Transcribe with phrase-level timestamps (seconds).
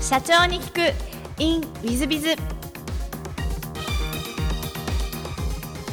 [0.00, 0.78] 社長に聞く。
[1.38, 2.34] In ウィズビズ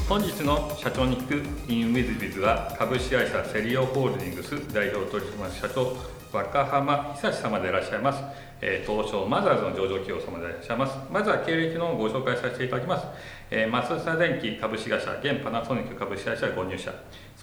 [0.07, 1.71] 本日の社長に聞く。
[1.71, 4.73] In ウィズビズは株式会社セリオホールディングス。
[4.73, 5.97] 代表取締役社長
[6.31, 8.21] 若浜久志様でいらっしゃいます、
[8.61, 10.97] えー、東証マザーズの上場企業様でいらっしゃいます。
[11.11, 13.07] まずは経歴のご紹介させていただきます、
[13.51, 16.93] えー、松下電機株式会社現パナソニック株式会社ご入社。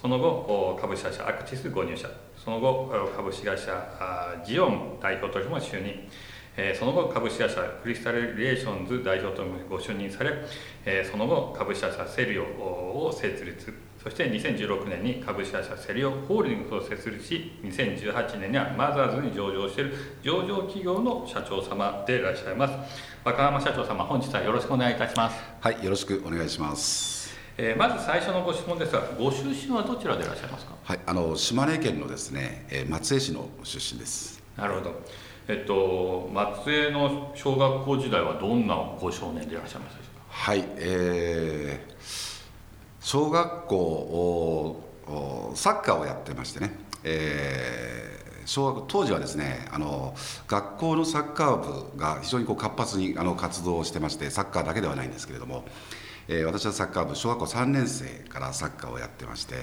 [0.01, 2.07] その後株式会社アクティスご入社。
[2.43, 3.71] その後株式会社
[4.45, 6.09] ジオン代表取締役就任。
[6.77, 22.73] その後株式会社クリスタルリレーションズ代表とご就任されその後株式会社セリオを設立そして2016年に株式会社セリオホールディングスを設立し2018年にはマザーズに上場している上場企業の社長様でいらっしゃいます
[23.23, 27.23] 若浜社長様本日はよろしくお願いいたしますはいよろしくお願いします
[27.55, 30.73] えー、まず最初のご質問ですが、ご出身はどちらでいらっしゃいますか？
[30.83, 34.41] はい、あの島根県のですね、えー、松江市の出身です。
[34.57, 35.01] なるほど。
[35.47, 40.23] えっと松江の小学校時代はどんなご少年でいらっしゃいますでしょうか？
[40.29, 41.93] はい、えー、
[43.01, 44.83] 小学校
[45.55, 46.71] サッカーをやってましてね、
[47.03, 50.15] えー、小学当時はですねあの
[50.47, 55.65] 学校のサッカー部が非常にこう活発にあの活動をしてましてサッカーだけではないんですけれども、
[56.27, 59.55] えー、私はサッカー部小学校3年生からサッカーをやってまして、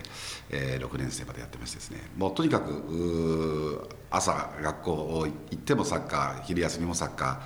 [0.50, 2.00] えー、6年生までやってましてですね。
[2.16, 7.38] もうとにかく朝学校行ってもサッカー昼休みもサッカー、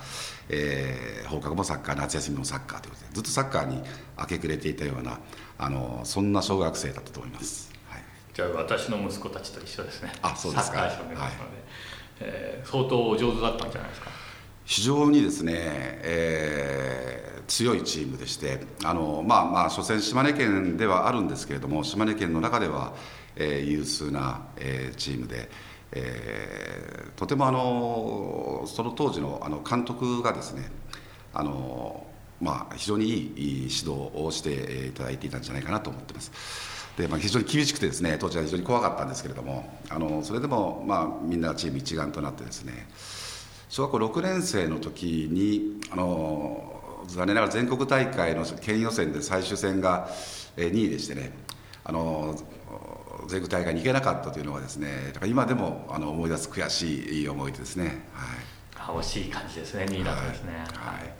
[0.49, 3.81] えー、放課後もサッカー夏休みもサッカーということでずっとサッカーに
[4.19, 5.19] 明け暮れていたような
[5.57, 8.01] あのそんな小学生だったと思います、はい、
[8.33, 10.11] じゃあ私の息子たちと一緒ですね。
[10.21, 10.91] あそうですか、はい。
[12.19, 14.09] えー、相当上手だったんじゃないですか？
[14.65, 22.93] 非常にですね、えー強いチームでしてあの、まあまあ、所詮島根県ではあるんですけれども島根県の中では、
[23.35, 25.49] えー、有数な、えー、チームで、
[25.91, 30.69] えー、とてもあのその当時のあの監督がですね
[31.33, 32.05] あの、
[32.41, 36.75] まあ、非常にいい指導をしていただいていたんじゃないかなと思ってます。
[36.97, 42.87] でまあ、非常に厳しくてですね当時は非常に怖かったんですけれどもあのそれでも、まあ、みんなチーム一丸となってですね
[43.67, 46.74] 小学校6年生の時にあの
[47.07, 50.09] 残念ながら全国大会の県予選で最終戦が
[50.57, 51.31] 2位でしてね
[51.83, 52.35] あの
[53.27, 60.65] 全国大会に行けなかったというのはですねだから今でもあの思い出す悔しい思いですね、はい、惜しい感じですね2位だったですね、はい、は
[61.03, 61.13] い、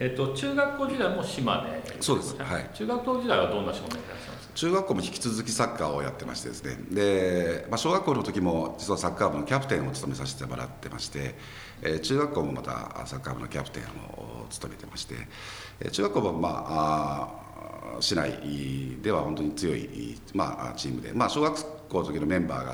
[0.00, 6.76] えっと、中学校時代も島根そうです、はい、中学校時代はどんな少年でいらっしゃいます中学校も引き続きサッカーをやってましてですね。
[6.90, 11.36] で、まあ、小学校の時も実はサッカー部のキャプテンを務めさせてもらってまして、
[11.82, 15.14] えー、中学校もまたサッカー部のキャプテンを務めてまして、
[15.80, 17.28] えー、中学校もまあ
[17.96, 18.32] あ市内
[19.02, 22.72] では本当に強い、まあ、チームで、まあ、小学校の時のメンバーが、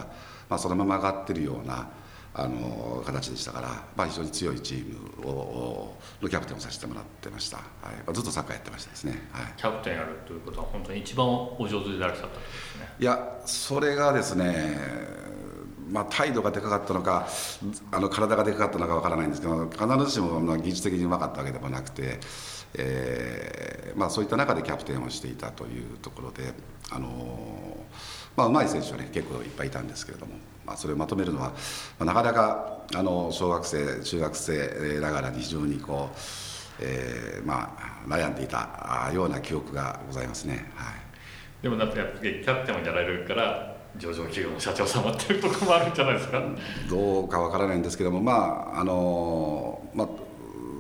[0.49, 1.89] まあ、そのまま上がってるような
[2.37, 7.63] あの形でしたから、まあ、非常に強いチームをのキャプテンをさせてもらってました、は
[8.09, 8.13] い。
[8.13, 12.89] ずっとサッカーやってましたですね、はい、キャプテンやるということは本当に一番お上手でいらっしゃったんですね。
[12.99, 15.25] いやそれがですね
[15.91, 17.29] まあ、態度がでかかったのか
[17.93, 22.19] あの体がでかかったのかわからないんですけど必ずしもまあ技術的にうまかったわけでもなくて、
[22.75, 26.53] えーまあ、そういった中でキャプテンをしていたというところで、
[26.91, 27.77] あの
[28.37, 30.33] まあ、上手い選手はね結構いっぱいいたんですけれども。
[30.67, 31.57] まあ、それをまとめるのは、ま
[32.01, 36.17] あ、なかなかあの小学生中学生ながらに非常にこう、
[36.81, 40.95] えーまあ、悩んでいたような記憶がございますね、はい、
[41.63, 46.43] でもだってやっぱりキャプテンをやられるから上場企業の社長様っていうところもあるんじゃないですか？
[46.89, 50.09] どうかわからないんですけどもまああの、まあ、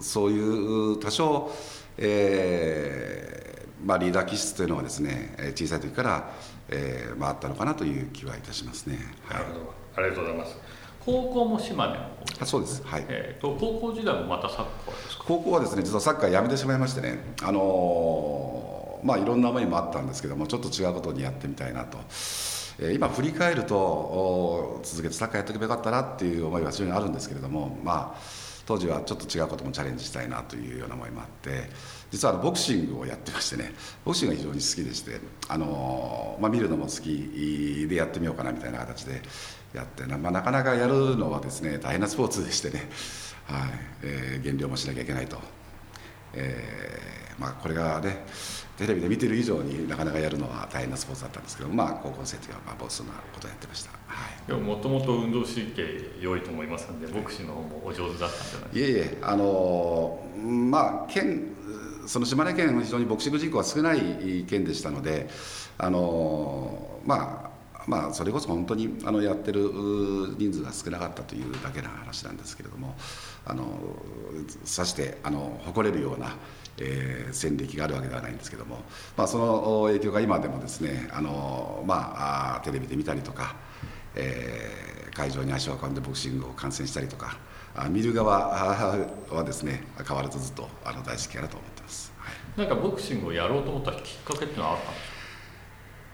[0.01, 1.53] そういう多少、
[1.99, 6.31] えーまあ、リーダー気質というのはですね小さい時から
[6.75, 8.99] えーまあ、あったのかなという気はいたしますね。
[9.31, 9.75] なるほど。
[9.97, 10.59] ありがとうございます。
[11.05, 12.01] 高校も島根の
[12.41, 13.05] あそうです、はい。
[13.09, 15.25] えーと、高校時代もまたサッカーですか？
[15.27, 21.99] 高校はですね実はサッカーやめてしまいましてね、あのー、まあ、いろんな思いもあったんですけどもちょっと違うことにやってみたいなと、
[22.79, 28.21] えー、今振り返ると続けてサッカーやっておけばよかったなっていう思いは非常にあるんですけれどもまあ
[28.65, 31.69] 当時はちょっと違うこともチャレンジしたいなというような思いもあって
[32.15, 33.73] 実はボクシングをやってましてね
[34.05, 39.21] ボクシングが非常に好きでしてあの、まあ、見るのも好きでやってみようかなみたいな形で
[39.75, 42.89] やってな,、まあ、なかなかやるのはですね大変なスポーツでしてね、
[43.47, 43.71] はい
[44.03, 45.39] えー、減量もしなきゃいけないと、
[46.35, 48.25] えーまあ、これがね
[48.79, 53.97] テレビで見てる以上になかなかやるのは大変なスポーツだったんですけどまあ高校生の時はまあそんなことをやってました、は
[54.47, 55.83] い、でももともと運動神経
[56.21, 58.79] 良いと思いますのでボクシングの方もお上手だったんじゃないですか？
[58.79, 60.25] いえいえあの
[60.71, 61.55] まあ県
[62.07, 65.29] その島根県は非常にボクシング人口が少ない県でしたので
[65.79, 67.55] あのまあ
[67.87, 69.61] まあ、それこそ本当にあのやってる
[70.39, 72.95] 人数が少なかったというだけの話なんですけれども
[73.45, 73.79] あの
[74.65, 76.37] さしてあの誇れるような、
[76.79, 78.79] えー、戦歴があるわけではないんですけども、
[79.17, 83.55] まあ、その影響が今でもですねあの、まあ、テレビで見たりとか、
[84.15, 87.37] えー、会場に足を運んでボクシングを観戦したりとか
[87.91, 88.49] 見る側
[89.31, 95.15] はですね変わらずずっとあの大好きかなと思ってます、はい、なんかボクシングをやろうと思ったきっかけっていうのはあったんですか？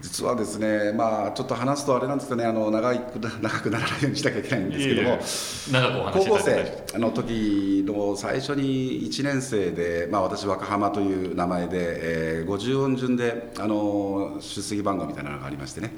[0.01, 2.99] 実はですね、まあ、ちょっと話すとあれなんですけどね、あの長い
[3.39, 15.93] 長くならないようにしなきゃいけないんですけども、高校生の時の最初に1年生で、まあ、私、若浜という名前で、えー、50音順であの出席番号みたいなのがありましてね、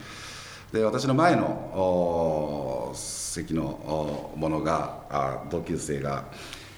[0.73, 6.25] で私の前の席のものが、あ同級生が、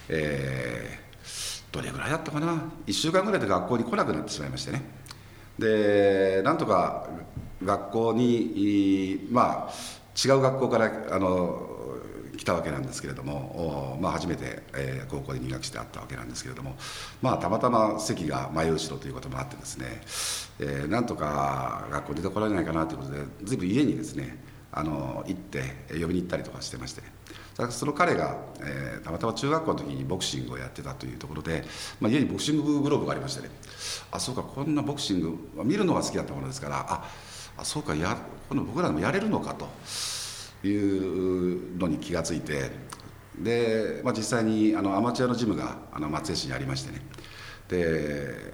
[0.10, 4.84] えー、どれぐらいだったかな、1週間ぐらいで学校に来なくなってしまいましてね。
[5.58, 7.08] でなんとか
[7.64, 9.74] 学校にまあ
[10.28, 11.75] 違う学校からあの
[12.36, 16.76] 来たわけなんですけれども、まあ、初めて、えー、高校に入学してあったわけなんですけれども、
[17.22, 20.02] まあ、たまたま席が真後ろということもあってですね、
[20.60, 24.38] えー、なんとか学校出てこられないかなということでずいぶん家にですね
[24.72, 27.02] あの行って呼びに行ったりとかしてまして、
[27.70, 31.64] その彼が、えー、たまたま中学校の時にボクシングをやってたというところで、
[32.02, 33.50] まあ、家にボクシンググローブがありましてね
[34.12, 37.10] あそうかこんなボクシング見るのが好きだったものですからあ
[37.58, 38.18] あそうかや
[38.50, 39.68] この僕らでもやれるのかと。
[40.68, 42.72] いうのに気がついて
[43.38, 47.02] で、まあ、実際にあのアマチュアのジムがあの松江市にありましてね。
[47.68, 48.54] で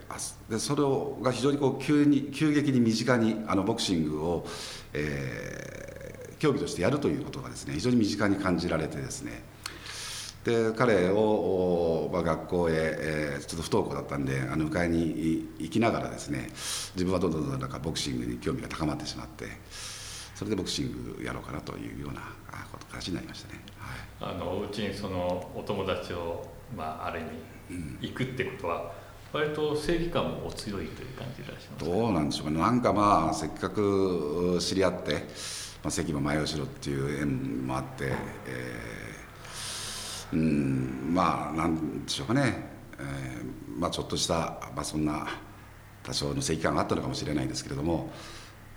[0.50, 4.48] でそれをが非常にこう急に急激に身近にあのボクシングを、
[4.94, 5.82] えー
[6.42, 9.44] 競技としてやるということがですね非常に身近に感じられてですね。
[10.44, 16.50] で彼を、まあ、学校へ、えー、ちょっと不登校だったんであの迎えに行きながらですね
[16.96, 19.46] 自分はどんどんどんどんなんかボクシングに興味が高まってしまって
[20.42, 22.22] それでボクシングやろうかなというような
[22.92, 23.60] 形になりましたね、
[24.20, 26.44] はい、あのうちにそのお友達を、
[26.76, 27.24] まあ、ある意
[27.76, 28.92] 味行くってことは、
[29.32, 32.60] 割と正義感もお強いという感じでいらっしゃいますどうなんでしょうかね。
[32.60, 35.12] なんかまあせっかく知り合って
[35.84, 38.12] まあ、関も前後ろっていう縁もあって、
[38.48, 42.68] えー、うんまあなんでしょうかね、
[42.98, 45.28] えーまあ、ちょっとした、まあ、そんな
[46.02, 48.10] 多少の正義感があったのかもしれないですけれども、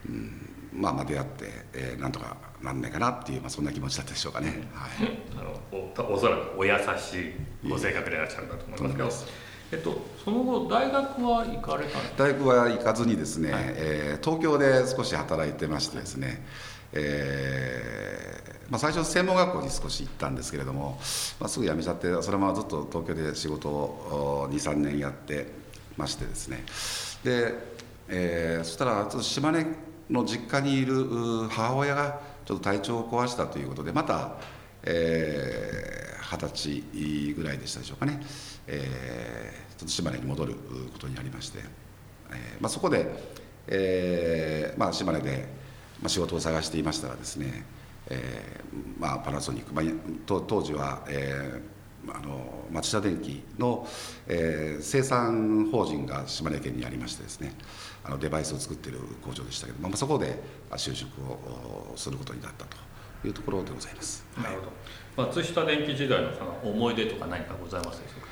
[0.08, 7.20] うん、まあまあ出会って、えー、なんとかなんないかなっていう、まあ、そんな気持ちだったでしょうかね、はい、あのおおそらくお優し
[7.66, 9.44] いご性格でいらっしゃるかと思いますけど。
[9.72, 12.24] えっと、その後大学は行かれたんですか？
[12.24, 16.46] 大学は行かずにですね、はい、えー、東京で少し働いてましてですね、
[16.92, 21.00] えーまあ、最初専門学校に少し行ったんですけれども、
[21.40, 25.48] まあ、すぐ辞めちゃってそのままずっと東京で仕事を23年やって
[25.96, 26.64] ましてですね。
[27.24, 27.54] で、
[28.08, 29.66] えー、そしたらちょっと島根
[30.10, 34.36] の実家にいる母親がちょっと体調を壊したということでまた、
[34.82, 36.84] えー、歳
[37.34, 38.20] ぐらいでしたでしょうかね、
[38.66, 40.54] えー、ちょっと島根に戻る
[40.92, 41.60] ことになりまして、
[42.30, 43.06] えーまあ、そこで、
[43.68, 45.64] えーまあ、島根で
[46.04, 47.64] まあ、仕事を探していましたらですね、
[48.08, 49.84] えーまあ、パナソニック、まあ、
[50.46, 51.60] 当時は、えー、
[52.12, 53.86] あの町田電機の、
[54.26, 57.54] えー、生産法人が島根県にありましてですね
[58.04, 60.38] あのデバイスを作っている工場でしたけども、まあ、そこで
[60.72, 62.76] 就職をすることになったと
[63.26, 64.24] いうところでございます。
[64.36, 64.56] なる
[65.16, 68.26] ほど、松下電機時代のその思い出とか何かございますでしょうか？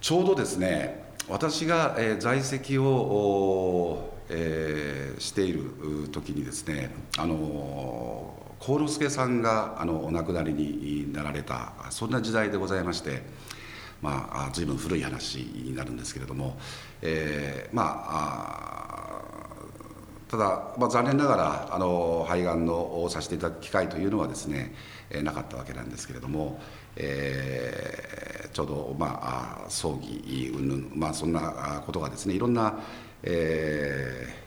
[0.00, 13.22] ちょうどですね私が、えー、在籍をえー、している時にですねあの幸之助さんがあのお亡くなりになられたそんな時代でございまして。
[14.02, 16.58] まあ、随分古い話になるんですけれども、
[17.02, 18.92] えー、まあ
[20.28, 24.74] ただ、まあ、残念ながらあの肺がんのをさせていただく機会というのはですね、
[25.10, 26.58] えー、なかったわけなんですけれども、
[26.96, 32.80] えー、ちょうど、まあ、葬儀云々、まあ、そんなことがですねいろんな、
[33.22, 34.41] えー、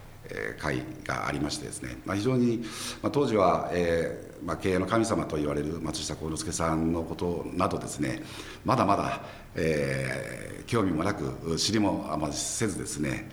[0.58, 2.58] 会がありましてですね、まあ、非常に、
[3.02, 8.22] まあ、当時は、えーまあ、経営の神様と言われる松下幸之助さんのことなどですね
[8.64, 9.22] まだまだ、
[9.54, 13.28] えー、興味もなく知りもあまりせずですね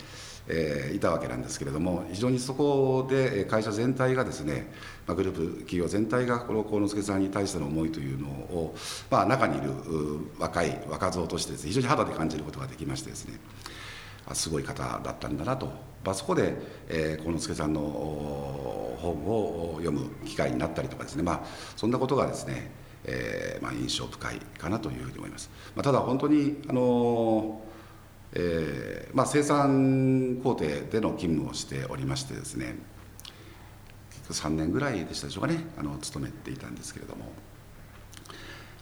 [0.47, 4.67] えー、いたわけなんですけれども非常にそこで会社全体がですね、
[5.07, 8.75] まあ、グループ企業全体がこの幸之助さんに対しての思いというのを、
[9.09, 9.71] まあ、中にいる
[10.37, 13.39] 若い若造としてです、ね、非常に肌で感じることができましてですね
[14.33, 15.71] すごい方だったんだなと、
[16.03, 16.53] まあ、そこで、
[16.89, 17.81] えー、幸之助さんの
[18.99, 21.41] 本を読む機会になったりとかですね、まあ、
[21.75, 22.71] そんなことがですね、
[23.05, 25.49] えーまあ、印象深いかなというふうに思います。
[25.75, 27.61] まあ、ただ本当にあの
[28.35, 32.75] えーまあ、生産工程での勤務をしておりましてですね
[34.29, 37.31] 3年ぐらいでしたでしょうかねあの勤めていたんですけれども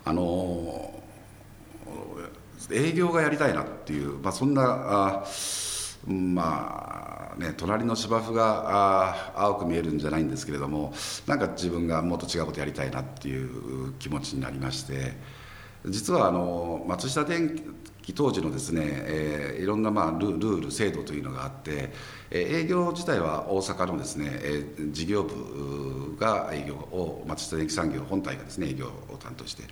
[0.05, 1.03] あの
[2.71, 5.25] 営業がやりたいなっていう、まあ、そんなあ
[6.07, 10.93] まあね隣の芝生があ青く見えるんじゃないんですけれども
[11.27, 15.13] なんか自分がもっと違うことやりたいなっていう気持ちになりまして
[15.85, 17.59] 実はあの松下電
[18.01, 21.91] 器当時のですね、えー、いろんなまあルール制度というのがあって、
[22.29, 29.63] えー、営業自体は大阪のですね、えー、事業部が営業を松下電器産業本体がですね営業を担当して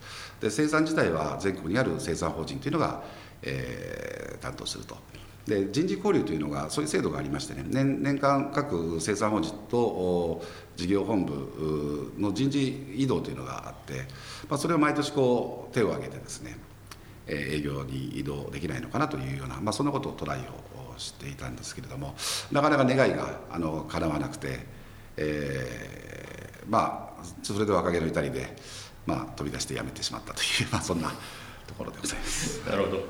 [0.42, 3.04] で生産自体は全国にある生産法人というのが、
[3.42, 4.98] えー、担当すると。
[5.50, 10.44] で人事交流というのがそういう制度がありましてね年年間各生産法人と
[10.76, 14.06] 事業本部の人事異動というのがあって、
[14.48, 16.56] まあ、それを毎年こう手を挙げてですね
[17.28, 22.16] 営業に移動できないのかなというような、まあ、そんなことをトライをしていたんですけれども
[22.52, 24.60] なかなか願いがあの叶わなくて、
[25.18, 28.56] えー、まあそれで若気の至りで、
[29.08, 31.10] まあ、飛び出して辞めてしまったという、まあ、そんな
[31.68, 32.70] ところでございます。
[32.70, 33.08] なるほど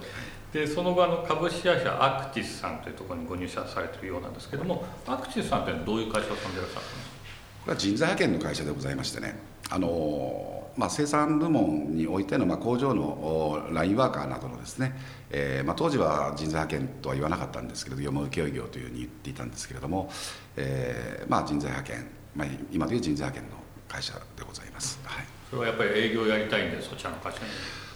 [0.53, 7.19] でその後あの株式会社アクティスさんというところにご入社されているようなんですけどもアクティスさんってどういう会社さんでいらっしゃるんですか？
[7.65, 9.35] これは人材派遣の会社でございましてね。
[9.69, 14.97] あの、まあ、生産部門においての、まあ、工場のラインワーカーなどのですね、
[15.29, 20.09] えーまあ、当時は人材派遣とは言わなかったんですけれど業務請負業というふうに言っていたんですけれども、
[20.57, 27.45] えーまあ、人材派遣、まあ、今でいう人材派遣の会社でございます、はい、それはやっぱり営業やりたいんでそちらの会社に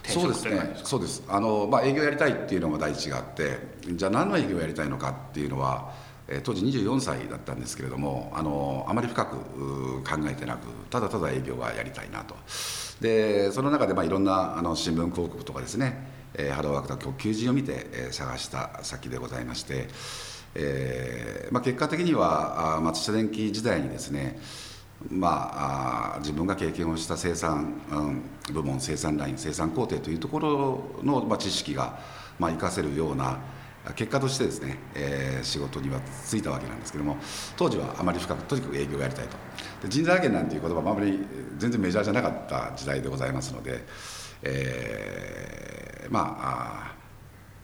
[0.04, 0.76] そうですね。
[0.84, 1.24] そうです。
[1.28, 3.58] あの、まあ、営業やりたいっていうのが第一があって
[3.88, 5.94] じゃあ何の営業をやりたいのかっていうのは
[6.44, 12.36] 当時24歳だったんですけれどもあのあまり深く考えてなくただただ営業がやりたいなと。
[13.02, 19.88] でその中でまあいろんなあの新聞広告とかですね、えー、ハローワークとか求人を見て、え、探した先でございまして、
[20.56, 24.40] えーまあ、結果的には松下電器時代にですね
[25.10, 32.00] まあ、自分が経験をした生産、うん、部門生産ライン生産工程というところの、まあ、知識が、
[32.40, 33.38] まあ、活かせるような
[33.96, 37.18] 結果としてですね、えー、仕事には就いたわけなんですけども
[37.58, 39.36] 当時はあまり深くとにかく営業をやりたいと。
[39.84, 41.20] で人材派遣なんていう言葉もあまり
[41.58, 43.84] 全然メジャーじゃなかった時代でございますので、
[44.42, 46.96] えー、まあ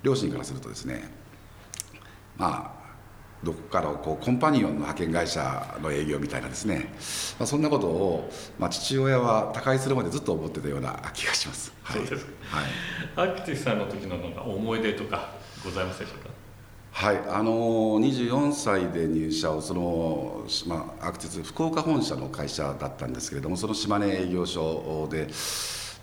[0.03, 1.09] 両親からするとですね
[2.35, 2.78] まあ
[3.43, 6.91] どこからこうコンパニオンの派遣会社の営業みたいなですね、
[7.39, 12.25] まあ、そんなことを、まあ、父親は他界するまでずっと思ってたような 気がします、はい、そうです。
[13.15, 15.31] はい、アクティスさんの時のなんか思い出とか
[15.63, 16.29] ございますでしょうか？
[16.91, 17.17] はい。
[17.29, 17.51] あの
[18.01, 25.27] 24歳で入社をその、まあ、アクティス福岡本社の会社だったんですけれどもその島根営業所で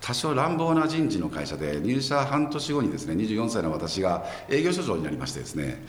[0.01, 5.85] 多少乱暴な人事の会社で入社半年後にですね24歳の私が営業所長になりましてですね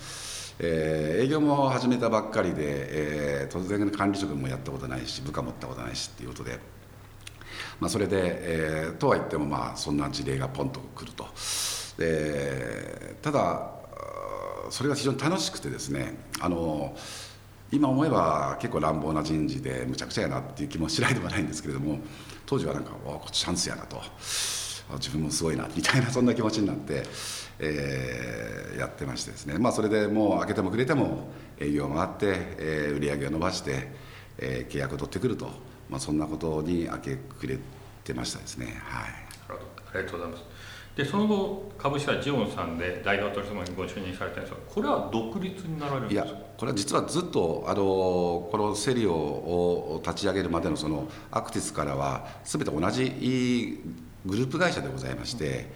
[0.59, 6.59] えー、営業も始めたばっかりで、えー、突然管理職もやったことないし部下持ったことないしっていうことで、
[7.79, 11.27] まあ、それで、えー、とは言ってもまあそんな事例がポンとくると。
[11.97, 13.71] でただ
[14.69, 16.95] それが非常に楽しくてですねあの
[17.71, 21.99] 今思えば結構乱暴な人事でむちゃくちゃやなっていう気もしないではないんですけれども
[22.45, 24.01] 当時はなんかこっちチャンスやなと。
[24.93, 27.03] 自分もすごいなみたいなそんな気持ちになって、
[27.59, 29.57] えー、やってましてですね。
[29.57, 31.29] まあそれでもう開けてもくれても
[31.59, 33.91] 営業回って、えー、売り上げを伸ばして、
[34.37, 35.49] えー、契約を取ってくると、
[35.89, 37.59] まあ、そんなことに明け暮れ
[38.03, 38.81] てましたですね。
[38.85, 39.09] はい。
[39.49, 40.43] ありがとうございます。
[40.95, 46.27] でその後株式はジオンさんで代表取締役にご就任されたんですがこれは独立になられるんですか？
[46.27, 47.75] いやこれは実はずっとあの
[48.51, 53.79] このセリオを立ち上げるまでのそのアクティスからは全て同じ
[54.27, 55.71] グループ会社でございまして、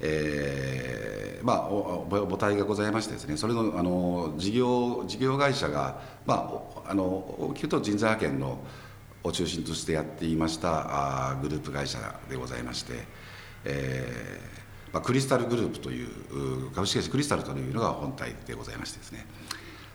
[0.00, 1.68] えー、まあ
[2.08, 6.50] 母体がございましてですねそれのあの事業事業会社が、ま
[6.86, 8.58] あ、あの大きくと人材派遣の
[9.24, 11.98] を中心としてやっていましたあグループ会社
[12.30, 12.92] でございまして、
[13.64, 19.26] えーまあ、クリスタルグループという株式会社クリスタルというのが本体でございましてですね。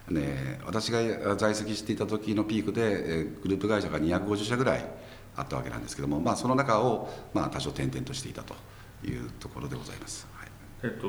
[0.10, 4.86] ね私が在籍していた時のピークで、えグループ会社が250社ぐらい
[5.36, 8.54] あったわけなんですけども、まあ、その中を、まあ、多少転々としていたと
[9.06, 10.28] いうところでございます。
[10.34, 10.50] はい、
[10.84, 11.08] えっと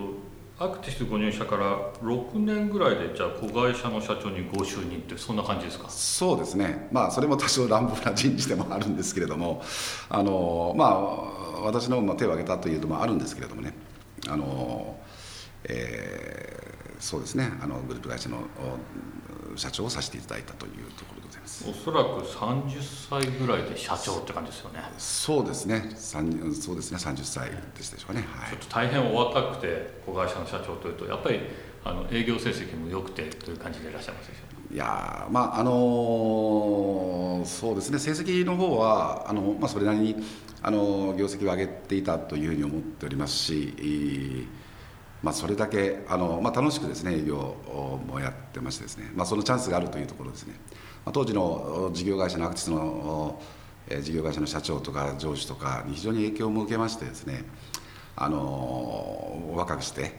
[0.59, 5.89] アクティスご入社から6年ぐらいでじゃあ子会社の社長にご就任ってそんな感じですか？
[5.91, 6.89] そうですね。
[6.93, 9.63] まあそれも多少乱暴な人事でもあるんですけれども
[10.09, 13.75] あのまあ私の手を挙げたというのもあるんですけれどもね。
[14.29, 15.01] あの、
[15.65, 17.51] えー、そうですね。
[17.61, 18.39] あのグループ会社の
[19.57, 21.12] 社長をさせていただいたというとこ
[21.69, 24.81] おそらく30歳ぐらいで社長って感じですよね。
[24.99, 25.91] そうですね。
[25.97, 26.99] そうですね。
[26.99, 31.41] 30歳でしたでしょうかね、はい、ちょっと大変お若くて子会社の社長というとやっぱり
[31.85, 37.99] あの営業成績も良くてという感じでいらっしゃいますでしょういやまああのそうですね。
[37.99, 40.17] 成績の方はあの、まあ、それなりに
[40.63, 44.47] あの業績を上げていたというふうに思っておりますし、
[45.23, 47.57] まあ、それだけあの、まあ、楽しくですね営業
[48.07, 53.41] もやってましてですね、まあ、そのチャンスがあるというところですね、まあ、当時の事業会社のアクティスの
[54.01, 57.45] 事業会社の社長とか上司とかに非常に影響も受けましてですね
[58.15, 60.13] あの若くして、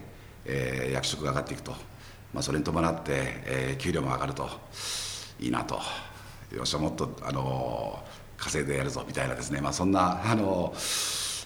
[0.44, 1.72] えー、役職が上がっていくと、
[2.32, 3.02] まあ、それに伴って、
[3.46, 4.48] えー、給料も上がると
[5.40, 5.80] いいなと
[6.54, 8.02] よっしゃもっとあの
[8.36, 10.74] 稼いでやるぞみたいなですね、まあ、そんなあの、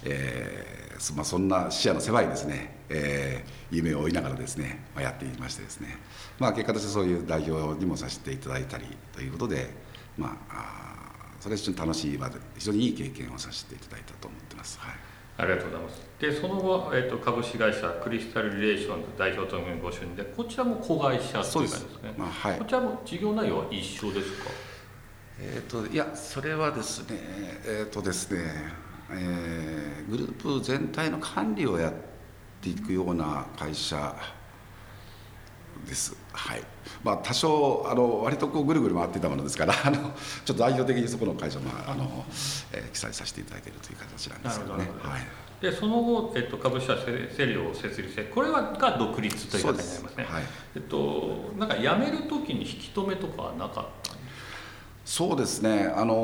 [0.05, 5.97] えーまあ、そんな視野の狭いですね、えー、夢を追いながらですね、まあ、やっていましてですね、
[6.39, 9.71] まあ、結果としてそういう代表にもさせていただいたりということで、
[10.17, 14.79] まあ、それは非常に楽しい場で非常にいい経験をさせていただいたと思ってます。
[14.81, 14.95] はい
[15.41, 16.03] ありがとうございます。
[16.19, 22.15] で、その後、えーと、株式会社クリスタルリレーションズ代表というご就任で、こちらも子会社というかですね。
[22.19, 24.51] まあはい、こちらも事業内容は一緒ですか？
[25.41, 27.17] えっ、ー、といやそれはですね
[27.65, 28.41] えっ、ー、とですね、
[29.13, 31.93] えー、グループ全体の管理をやっ
[32.61, 34.15] ていくような会社
[35.87, 36.17] です。
[36.33, 36.63] はい。
[37.03, 40.13] まあ多少あの割とこうぐるぐる回っていたものですから あのちょっ
[40.47, 42.25] と代表的にそこの会社もあの、
[42.73, 44.89] えー、記載させていただいているという形なんですけどね。
[45.03, 45.23] はい。
[45.61, 47.05] でその後、えっと、株式会社
[47.37, 50.25] セリオを設立してこれはが独立という形になりますね。
[50.25, 50.45] すはい、
[50.77, 54.08] えっとなんか辞める時に引き止めとかはなかった？
[55.09, 56.15] そうですね、あの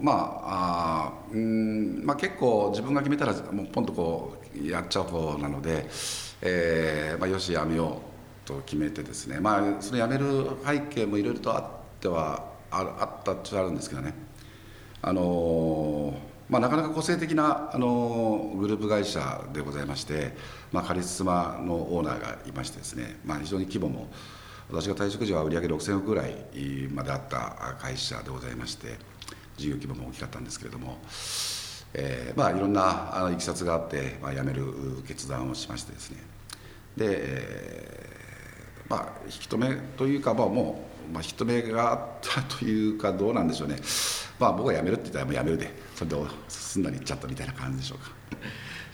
[0.00, 5.84] ー、まああうんまあ、結構自分が決めたらもうポンとこうやっちゃう方なので、
[6.40, 8.00] えーまあ、よしやめよ
[8.44, 11.64] うと決めてですね、まあ、そのやめる背景もいろいろとあっ
[12.00, 14.14] てはああったっちゃあるんですけどね、
[15.02, 20.32] あのーまあ、なかなか個性的な、あのー、グループ会社でございまして、
[20.72, 24.08] まあ、カリスマのオーナーがいましてですね、まあ、非常に規模も
[24.70, 26.34] 私が退職時は売上6000億ぐらい
[26.92, 28.96] まであった会社でございまして
[29.56, 30.98] 事業規模も大きかったんですけれども、
[31.92, 34.64] えーまあ、いろんないきさつがあって、まあ、辞める
[35.06, 36.18] 決断をしましてですね。
[36.96, 43.76] で、えーまあ、引き止めというか、まあ、もう、まあ、引き止めがあったというかどうなんでしょうね、
[44.38, 46.16] まあ、僕が辞めるって言ったらもう辞めるでそれで
[46.48, 48.10] 進んだに行っちゃったみたいな感じでしょうか。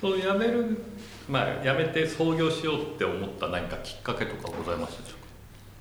[0.00, 0.82] その辞める
[1.28, 5.19] まあ、辞めて創業しようって思った何かきっかけとかございましたでしょ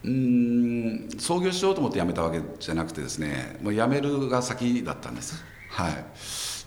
[0.04, 5.44] うん創業しようと思って辞めたわけじゃなくてですねもう辞めるが先だったんです。
[5.70, 6.06] はい。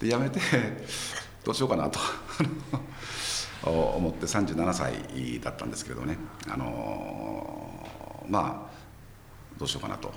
[0.01, 0.41] で辞めて
[1.45, 1.99] どうしようかなと
[3.69, 6.19] 思って37歳だったんですけどね。
[6.49, 7.89] あの
[8.29, 10.13] まあどうしようかなと。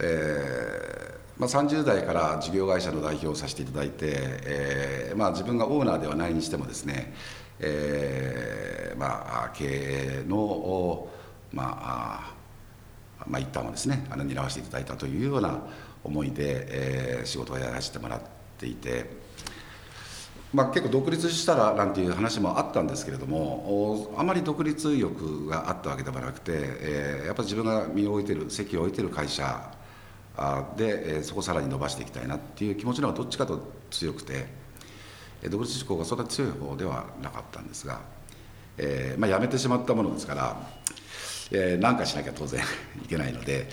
[0.00, 7.14] えーまあ、30代から事業会社の代表をさせていただいて、えーまあ、自分がオーナーではないにしてもですね、
[7.58, 11.08] えーまあ、経営の
[11.52, 12.34] まあ、
[13.26, 15.60] まあ、一旦はですねあの担わせていただいたというような
[16.04, 18.20] 思いで、えー、仕事をやらせてもらっ
[18.58, 19.06] ていて、
[20.52, 29.70] まあ、結構独立したらなんていう話もあったんですけれどもあまり独立欲があったわけではなくて、えー、やっぱり自分が身を置いてる席を置いてる会社
[30.76, 33.60] で、えー、そこをさらに伸ばしていきたいなっていう気持ちの方がどっちかと
[33.90, 34.46] 強くて
[35.48, 38.00] 独立志向がそんな強い方ではなかったんですが、
[38.78, 40.56] えーまあ、辞めてしまったものですから
[41.54, 42.62] えー、何かしなきゃ当然
[43.04, 43.68] いけないので、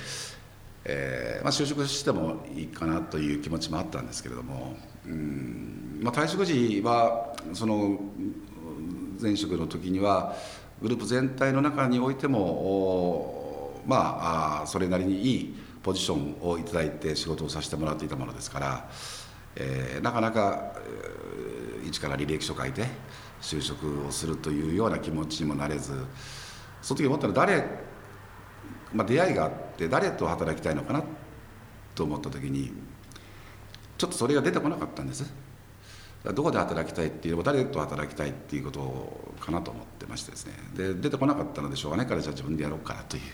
[0.84, 8.00] えーまあ、就職してもいいかなという気持ちもあったんですけれどもうん、まあ、退職時はその
[9.22, 10.36] 前職の時には
[10.82, 18.90] グループ全体の中においてもまあそれなりにいいポジションをいただいて仕事をさせてもらっていたものですから、
[19.56, 20.74] えー、なかなか、
[21.82, 22.86] えー、一から履歴書書いて
[23.42, 25.94] 就職をするというような気持ちにもなれず。
[26.82, 27.64] その時思ったら誰、
[28.94, 31.04] まあ、出会いがあって誰と働きたいのかな
[31.96, 32.72] と思った時に
[33.98, 35.50] ちょっとそれが出てこなかったんです。
[36.34, 40.54] どこで働きたいっていうのは誰と働きたいっていうことかなと思ってましてですね。
[40.76, 43.30] で出てこなかったのでしょうがないからじゃあ自分でやろうかなという、ま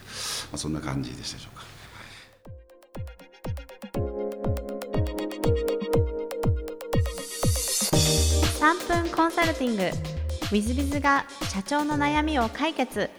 [0.54, 1.64] あ、そんな感じでしたでしょうか。
[8.60, 9.84] 3分コンサルティング。
[9.84, 13.10] w i z b i z が社長の悩みを解決。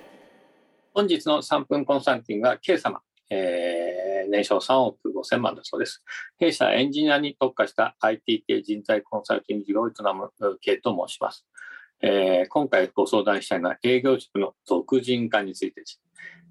[0.97, 6.03] 本日の3分コンサルティングは K 様、えー、年商3億5000万だそうです。
[6.39, 11.47] 弊社エンジニアに特化した IT 系人材コンサルティング事業を営む K と申します。
[12.01, 16.01] えー、今回ご相談したいのは営業職の俗人化についてです。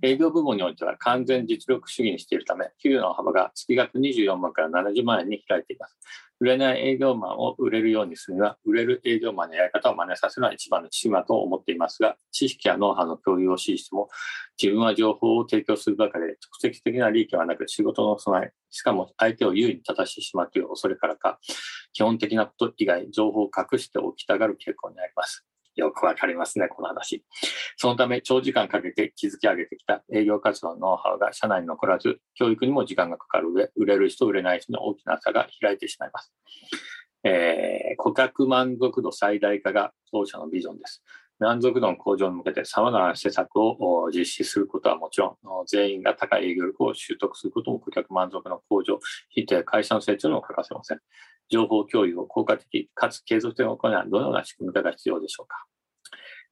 [0.01, 5.97] 営業部門においては完全実力主義にしているため、給与の幅が月額24万から70万円に開いています。
[6.41, 14.10] 売れない営業マンを売れるようにするには、売れる営業マンのやり方を真似させるのは一番のチームだと思っていますが、知識やノウハウの共有を指示しても、
[14.62, 21.39] 自分は情報を提供するばかりで、直接的な利益はなく、仕事の備え、しかも相手を優位に立たしてしまうという恐れからか、
[21.93, 25.45] 基本的なこと以外、情報を隠しておきたがる傾向にあります。
[25.75, 27.23] よくわかりますね、この話。
[27.77, 36.33] そのため、長時間かけて築き上げてきた営業活動のノウハウが社内に残らず、教育にも時間がかかる上、売れる人、売れない人の大きな差が開いてしまいます。
[37.23, 41.03] えー、顧客満足度最大化が当社のビジョンです。
[41.39, 51.00] 満足度の向上に向けて様々な施策を実施することはもちろん、全員が高い営業力を習得することも顧客満足の向上、ひいて会社の成長にも欠かせません。
[51.50, 55.65] 情報共有を効果的かつ継続的に行うにはどのような仕組み化が必要でしょうか。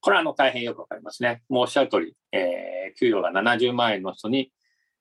[0.01, 1.43] これはあの大変よくわかりますね。
[1.49, 4.51] もうおっしゃる通り、えー、給与が70万円の人に、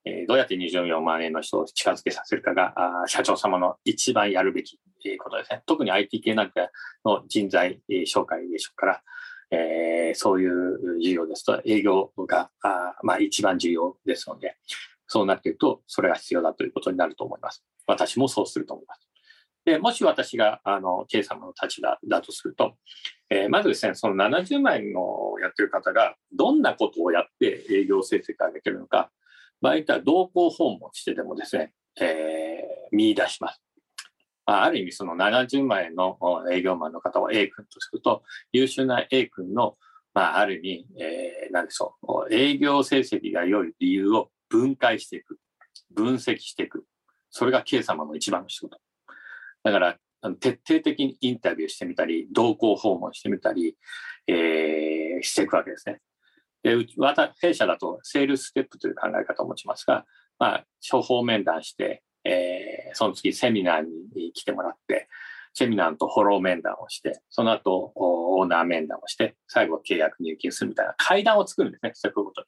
[0.04, 4.78] えー、どうやって24万円の人を近づけさせるかが、あ社長様の一番やるべき
[5.18, 5.62] ことですね。
[5.66, 6.70] 特に IT 系なんか
[7.04, 9.02] の人材紹介でしょうから、
[9.52, 14.56] えー、そういう事業ですと営業があ、まあ、一番重要ですので、
[15.06, 17.62] そうなっていくと、それが必要だということになると思います。
[17.86, 19.08] 私もそうすると思います。
[19.64, 22.74] で、もし私が、あの、K 様の立場だとすると、
[23.28, 29.10] えー、まずですね、その70万円のやってる方が、どんなことをやって営業成績を上げてるのか、
[29.60, 33.62] 場合によっては同行訪問してでもですね、えー、見出します。
[34.44, 36.18] ある意味、その70万円の
[36.50, 39.76] 営業マンの方を A 君とすると、優秀な A 君の、
[40.14, 45.38] まあ、ある意味、えー、なんでしょう、営業成績が良い理由を分解していく、
[45.90, 46.84] 分析していく。
[47.30, 48.78] それが K 様の一番の仕事。
[49.62, 49.98] だから、
[50.40, 53.76] 徹底的にインタビューしてみたり、同行訪問してみたり、
[54.26, 56.00] えー、していくわけですね。
[56.62, 56.76] で、
[57.40, 60.04] 弊社だとセールスステップという考え方を持ちますが、
[60.38, 63.82] まあ、処方面談して、えー、その次セミナー
[64.14, 65.08] に来てもらって、
[65.54, 72.46] セミナーとフォロー面談をして、その後、オーナー面談をして、最後契約入金するみたいな階段を作るんですね、ステップごとに。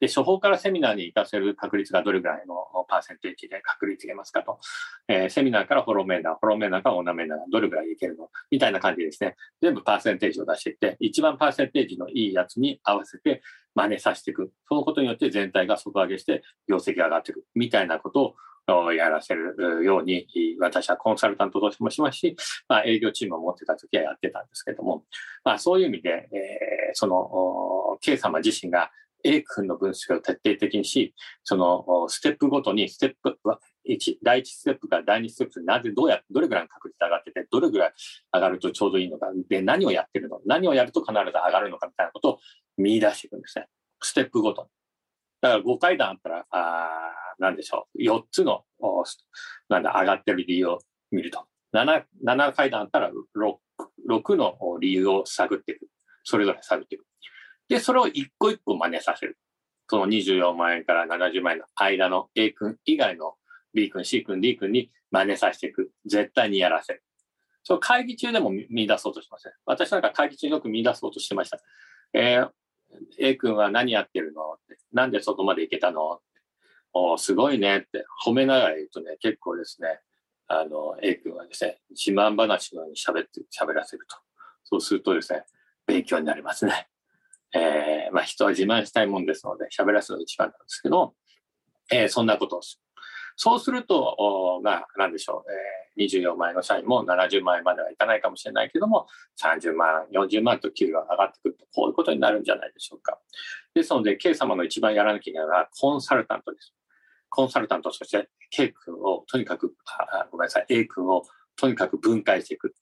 [0.00, 2.54] で、処方からセミナーに行かせる確率がどれぐらいの
[2.88, 4.60] パーセンテージで確率いけますかと。
[5.08, 13.42] えー、セミナーからフォロー面談、フォロー面談からオーナー面談がどれぐらいいけるのみたいな感じですね、全部パーセンテージを出していって、一番パーセンテージのいいやつに合わせて
[13.74, 14.52] 真似させていく。
[14.68, 17.44] そのことによって全体が底上げして業績が上がっていく。
[17.54, 18.34] みたいなことを
[18.94, 20.26] やらせるように、
[20.60, 22.36] 私はコンサルタントとしてもしますし、
[22.68, 25.04] まあ、営業チームを持ってた時はやってたんですけども、
[25.44, 28.90] まあ、そういう意味で、えー、その、K 様自身が
[29.24, 37.92] A 君の分析を徹底的にし、そのステップごとにステップは1、第1ステップから第2ステップなぜどうやどれぐらいの確率上がってて、どれぐらい
[38.32, 42.38] 上がるとちょうどいいのか、で、何をやってるの何をやると必ず上がるのかみたいなことを
[42.76, 43.66] 見出していくんですね。
[44.00, 44.68] ステップごとに。
[45.40, 48.02] だから5階段あったら、あなんでしょう。
[48.02, 48.64] 4つの、
[49.68, 50.78] なんだ、上がってる理由を
[51.10, 51.46] 見ると。
[51.72, 53.56] 7, 7階段あったら 6,
[54.08, 55.88] 6の理由を探っていく。
[56.24, 57.06] それぞれ探っていく。
[57.68, 59.38] で、それを一個一個真似させる。
[59.88, 63.34] その24万円から70万円の間の A 君以外の
[63.72, 65.90] B 君、C 君、D 君に真似させていく。
[66.04, 67.02] 絶対にやらせる。
[67.62, 69.52] その会議中でも見出そうとしません。
[69.66, 71.58] 私なんか会議中よく見出そうとしてました。
[72.14, 72.50] えー、
[73.18, 74.54] A 君は何やってるの？
[74.54, 74.78] って。
[74.92, 76.20] なんでそこまで行けたの？
[77.12, 80.00] おすごいねって褒めながら言うとね、結構ですね、
[80.48, 84.16] あの、A 君はですね、自慢話のように喋って、喋らせると。
[84.64, 85.44] そうするとですね、
[85.86, 86.88] 勉強になりますね。
[87.54, 91.14] えー、まあ、人は自慢したいもんですので、喋らすのが一番なんですけど、
[91.90, 92.82] えー、そんなことをする。
[93.40, 99.06] そうすると、まあ、なんでしょう、えー、24万円の社員も70万円まではいかないかもしれないけども、
[99.40, 103.18] 30万、40万と給料が上がってくると、こういうことになるんじゃないでしょうか。
[103.74, 106.74] ですので、K 様の一番やらなきゃいけないのは、コンサルタントです。
[107.28, 109.74] コンサルタントとして K 君をとにかく、
[110.30, 111.24] ごめんなさい、A 君を
[111.56, 112.74] とにかく分解していく。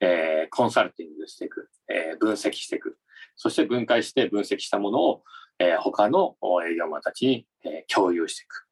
[0.00, 1.70] えー、コンサルティングしていく。
[1.88, 2.98] えー、分析していく。
[3.34, 5.22] そして分解して分析したものを、
[5.58, 6.36] えー、他の
[6.70, 8.66] 営業マンたちに、えー、共有していく。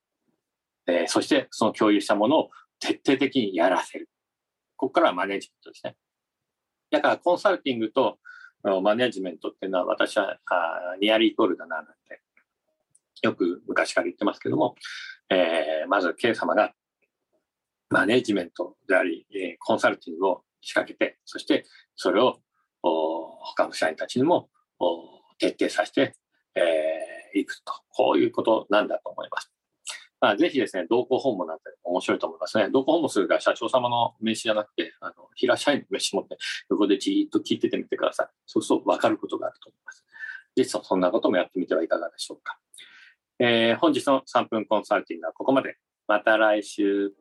[0.87, 4.11] えー、そしてその共有したものを徹底的にやらせる。
[4.77, 5.97] ここからはマネジメントですね。
[6.91, 8.19] だからコンサルティングと
[8.83, 12.21] マネジメントっていうのは私はあニアリーイコールだななんて
[13.23, 14.75] よく昔から言ってますけども、
[15.31, 16.73] えー、まず K 様が
[17.91, 21.65] マネジメントであり、えー、コンサルティングを仕掛けて、そして
[21.97, 22.41] それを
[22.83, 24.49] 他の社員たちにも
[25.39, 26.15] 徹底させて
[26.57, 29.51] い、えー、くと、こういうことなんだと思います。
[30.21, 32.71] まあ、ぜひですね、同行訪問なんて面白いと思いますね。
[32.71, 36.39] 同行訪問するが社長様の名刺じゃなくて、あの、平社員の名刺持って、
[36.71, 38.29] 横でじーっと聞いててみてください。
[38.47, 40.05] そうすると分かることがあると思います。
[40.57, 42.59] 実はそんなこともやってみてはいかがでしょうか。
[43.41, 45.77] えー、本日の3分コンサルティングはここまで。
[46.07, 47.13] また来週。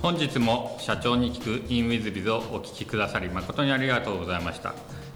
[0.00, 4.74] 本日も社長に聞く in WizBiz をお聞きくださり誠にありがとうございました、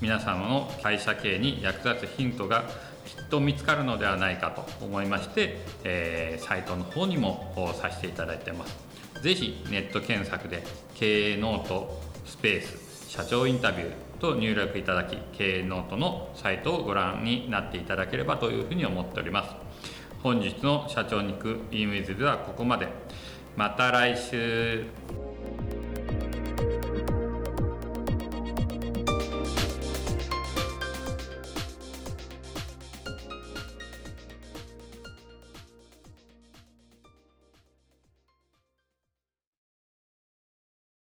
[0.00, 2.64] 皆様の会社経営に役立つヒントが
[3.04, 8.76] きっと見つかるのではないかと思いまして、えー、サイトの方にもさせていただいてます。
[9.22, 10.62] 是非ネット検索で
[10.94, 19.54] 経営ノートスペース社長インタビューと入力いただき経営ノートのサイトをご覧になっていただければというふうに思っております。
[20.22, 22.88] 本日の社長に行く e ムイズではここまで。
[23.56, 24.84] また来週。